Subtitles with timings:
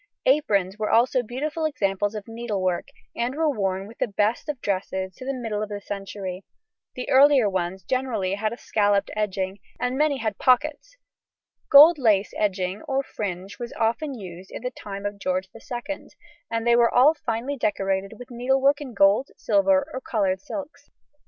[0.25, 5.13] Aprons were also beautiful examples of needlework, and were worn with the best of dresses
[5.13, 6.43] to the middle of the century;
[6.95, 10.97] the earlier ones generally had a scalloped edging, and many had pockets;
[11.69, 16.07] gold lace edging or fringe was often used in the time of George II,
[16.49, 20.89] and they were all finely decorated with needlework in gold, silver, or coloured silks.